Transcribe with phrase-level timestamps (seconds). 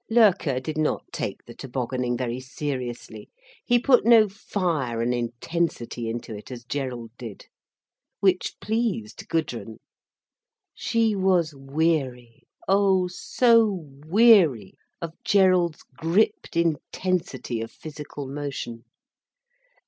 [0.09, 3.29] Loerke did not take the toboganning very seriously.
[3.63, 7.45] He put no fire and intensity into it, as Gerald did.
[8.19, 9.77] Which pleased Gudrun.
[10.73, 18.85] She was weary, oh so weary of Gerald's gripped intensity of physical motion.